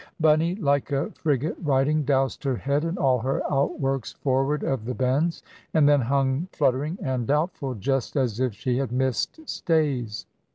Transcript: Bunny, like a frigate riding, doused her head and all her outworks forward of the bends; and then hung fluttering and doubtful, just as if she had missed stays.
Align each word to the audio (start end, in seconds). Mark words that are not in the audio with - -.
Bunny, 0.19 0.55
like 0.55 0.91
a 0.91 1.11
frigate 1.11 1.57
riding, 1.61 2.03
doused 2.03 2.43
her 2.43 2.55
head 2.55 2.85
and 2.85 2.97
all 2.97 3.19
her 3.19 3.43
outworks 3.53 4.13
forward 4.13 4.63
of 4.63 4.83
the 4.83 4.95
bends; 4.95 5.43
and 5.75 5.87
then 5.87 6.01
hung 6.01 6.47
fluttering 6.53 6.97
and 7.03 7.27
doubtful, 7.27 7.75
just 7.75 8.15
as 8.15 8.39
if 8.39 8.51
she 8.55 8.77
had 8.79 8.91
missed 8.91 9.39
stays. 9.47 10.25